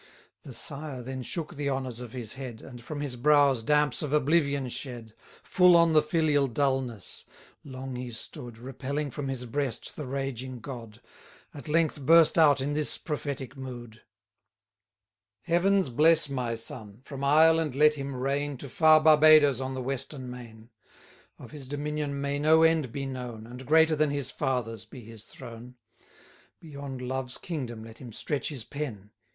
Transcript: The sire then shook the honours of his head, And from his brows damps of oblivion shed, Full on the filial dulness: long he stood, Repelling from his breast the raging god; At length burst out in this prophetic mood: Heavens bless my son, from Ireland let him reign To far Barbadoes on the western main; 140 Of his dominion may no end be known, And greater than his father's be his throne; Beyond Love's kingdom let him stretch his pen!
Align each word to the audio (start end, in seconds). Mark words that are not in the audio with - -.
The 0.41 0.53
sire 0.55 1.03
then 1.03 1.21
shook 1.21 1.53
the 1.53 1.69
honours 1.69 1.99
of 1.99 2.11
his 2.11 2.33
head, 2.33 2.63
And 2.63 2.81
from 2.83 3.01
his 3.01 3.15
brows 3.15 3.61
damps 3.61 4.01
of 4.01 4.11
oblivion 4.13 4.67
shed, 4.69 5.13
Full 5.43 5.75
on 5.77 5.93
the 5.93 6.01
filial 6.01 6.47
dulness: 6.47 7.23
long 7.63 7.93
he 7.95 8.09
stood, 8.09 8.57
Repelling 8.57 9.11
from 9.11 9.27
his 9.27 9.45
breast 9.45 9.95
the 9.95 10.07
raging 10.07 10.59
god; 10.59 11.01
At 11.53 11.67
length 11.67 12.01
burst 12.01 12.39
out 12.39 12.61
in 12.61 12.73
this 12.73 12.97
prophetic 12.97 13.55
mood: 13.55 14.01
Heavens 15.43 15.89
bless 15.89 16.27
my 16.27 16.55
son, 16.55 17.01
from 17.05 17.23
Ireland 17.23 17.75
let 17.75 17.93
him 17.93 18.15
reign 18.15 18.57
To 18.57 18.69
far 18.69 18.99
Barbadoes 18.99 19.61
on 19.61 19.75
the 19.75 19.83
western 19.83 20.31
main; 20.31 20.71
140 21.37 21.45
Of 21.45 21.51
his 21.51 21.67
dominion 21.69 22.19
may 22.19 22.39
no 22.39 22.63
end 22.63 22.91
be 22.91 23.05
known, 23.05 23.45
And 23.45 23.67
greater 23.67 23.95
than 23.95 24.09
his 24.09 24.31
father's 24.31 24.83
be 24.83 25.05
his 25.05 25.25
throne; 25.25 25.75
Beyond 26.59 27.03
Love's 27.03 27.37
kingdom 27.37 27.83
let 27.83 27.99
him 27.99 28.11
stretch 28.11 28.47
his 28.49 28.63
pen! 28.63 29.11